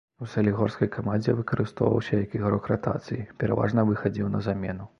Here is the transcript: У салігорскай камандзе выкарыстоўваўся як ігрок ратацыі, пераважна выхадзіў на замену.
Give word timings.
У 0.25 0.27
салігорскай 0.29 0.89
камандзе 0.95 1.35
выкарыстоўваўся 1.41 2.13
як 2.23 2.33
ігрок 2.39 2.71
ратацыі, 2.73 3.29
пераважна 3.43 3.87
выхадзіў 3.91 4.35
на 4.37 4.47
замену. 4.49 4.89